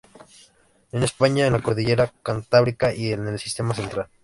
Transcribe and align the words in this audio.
En 0.91 1.03
España 1.03 1.45
en 1.45 1.53
la 1.53 1.61
Cordillera 1.61 2.11
Cantábrica 2.23 2.91
y 2.91 3.11
en 3.13 3.27
el 3.27 3.37
Sistema 3.37 3.75
Central. 3.75 4.07